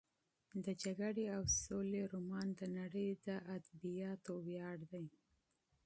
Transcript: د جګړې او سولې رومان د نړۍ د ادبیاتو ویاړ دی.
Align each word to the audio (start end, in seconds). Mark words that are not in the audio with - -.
د 0.63 0.67
جګړې 0.83 1.25
او 1.35 1.43
سولې 1.65 2.01
رومان 2.13 2.47
د 2.59 2.61
نړۍ 2.77 3.09
د 3.25 3.27
ادبیاتو 3.57 4.33
ویاړ 4.47 4.77
دی. 4.91 5.05